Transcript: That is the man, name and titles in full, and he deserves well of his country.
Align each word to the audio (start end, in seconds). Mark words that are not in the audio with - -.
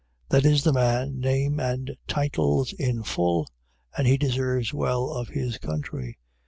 That 0.29 0.47
is 0.47 0.63
the 0.63 0.73
man, 0.73 1.19
name 1.19 1.59
and 1.59 1.95
titles 2.07 2.73
in 2.73 3.03
full, 3.03 3.47
and 3.95 4.07
he 4.07 4.17
deserves 4.17 4.73
well 4.73 5.11
of 5.11 5.27
his 5.29 5.59
country. 5.59 6.17